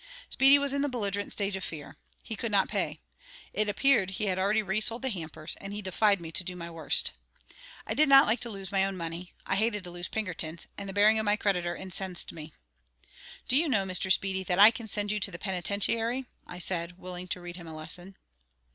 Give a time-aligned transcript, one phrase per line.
[0.31, 1.95] Speedy was in the belligerent stage of fear.
[2.23, 3.01] He could not pay.
[3.53, 6.71] It appeared he had already resold the hampers, and he defied me to do my
[6.71, 7.11] worst.
[7.85, 10.89] I did not like to lose my own money; I hated to lose Pinkerton's; and
[10.89, 12.51] the bearing of my creditor incensed me.
[13.47, 14.11] "Do you know, Mr.
[14.11, 16.25] Speedy, that I can send you to the penitentiary?"
[16.57, 18.17] said I, willing to read him a lesson.